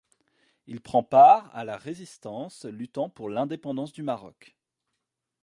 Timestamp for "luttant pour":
2.65-3.29